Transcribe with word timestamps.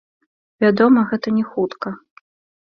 Вядома, 0.63 1.03
гэта 1.11 1.27
не 1.37 1.45
хутка. 1.51 1.93